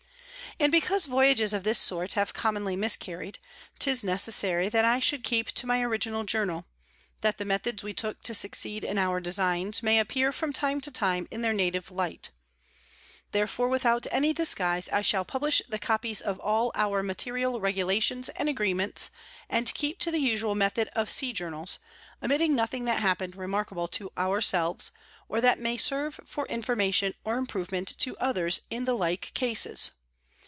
[0.59, 3.39] And because Voyages of this sort have commonly miscarry'd,
[3.79, 6.65] 'tis necessary that I should keep to my Original Journal;
[7.21, 10.91] that the Methods we took to succeed in our Designs, may appear from time to
[10.91, 12.29] time in their native Light:
[13.31, 18.47] Therefore without any disguise I shall publish the Copies of all our material Regulations and
[18.49, 19.09] Agreements,
[19.49, 21.79] and keep to the usual Method of Sea Journals,
[22.21, 24.91] omitting nothing that happen'd remarkable to our selves,
[25.29, 29.91] or that may serve for Information or Improvement to others in the like Cases.